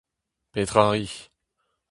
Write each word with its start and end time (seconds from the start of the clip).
Petra 0.51 0.89
'ri! 0.93 1.29